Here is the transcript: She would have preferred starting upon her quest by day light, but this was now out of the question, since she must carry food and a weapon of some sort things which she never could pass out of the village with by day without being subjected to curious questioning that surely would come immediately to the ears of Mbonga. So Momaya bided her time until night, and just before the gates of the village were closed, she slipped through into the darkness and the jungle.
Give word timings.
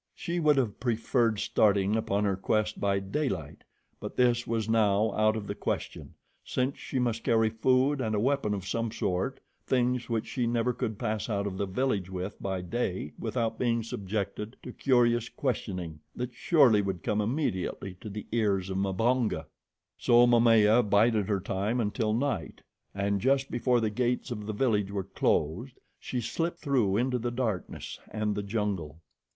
She 0.15 0.39
would 0.39 0.57
have 0.57 0.79
preferred 0.79 1.37
starting 1.37 1.95
upon 1.95 2.23
her 2.23 2.35
quest 2.35 2.79
by 2.79 2.97
day 2.97 3.29
light, 3.29 3.63
but 3.99 4.15
this 4.17 4.47
was 4.47 4.67
now 4.67 5.11
out 5.13 5.35
of 5.35 5.45
the 5.45 5.53
question, 5.53 6.15
since 6.43 6.79
she 6.79 6.97
must 6.97 7.23
carry 7.23 7.51
food 7.51 8.01
and 8.01 8.15
a 8.15 8.19
weapon 8.19 8.55
of 8.55 8.65
some 8.67 8.91
sort 8.91 9.39
things 9.63 10.09
which 10.09 10.25
she 10.25 10.47
never 10.47 10.73
could 10.73 10.97
pass 10.97 11.29
out 11.29 11.45
of 11.45 11.55
the 11.57 11.67
village 11.67 12.09
with 12.09 12.41
by 12.41 12.61
day 12.61 13.13
without 13.19 13.59
being 13.59 13.83
subjected 13.83 14.55
to 14.63 14.73
curious 14.73 15.29
questioning 15.29 15.99
that 16.15 16.33
surely 16.33 16.81
would 16.81 17.03
come 17.03 17.21
immediately 17.21 17.93
to 18.01 18.09
the 18.09 18.25
ears 18.31 18.71
of 18.71 18.77
Mbonga. 18.79 19.45
So 19.99 20.25
Momaya 20.25 20.81
bided 20.81 21.27
her 21.27 21.39
time 21.39 21.79
until 21.79 22.11
night, 22.11 22.63
and 22.95 23.21
just 23.21 23.51
before 23.51 23.79
the 23.79 23.91
gates 23.91 24.31
of 24.31 24.47
the 24.47 24.53
village 24.53 24.89
were 24.89 25.03
closed, 25.03 25.77
she 25.99 26.21
slipped 26.21 26.57
through 26.57 26.97
into 26.97 27.19
the 27.19 27.29
darkness 27.29 27.99
and 28.09 28.33
the 28.33 28.41
jungle. 28.41 28.99